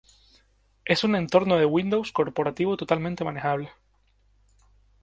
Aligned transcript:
Es 0.83 1.03
un 1.03 1.13
entorno 1.15 1.57
de 1.57 1.65
Windows 1.67 2.11
corporativo 2.11 2.75
totalmente 2.75 3.23
manejable. 3.23 3.69